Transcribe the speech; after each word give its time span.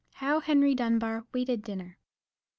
HOW 0.13 0.39
HENRY 0.39 0.73
DUNBAR 0.73 1.27
WAITED 1.31 1.61
DINNER. 1.63 1.99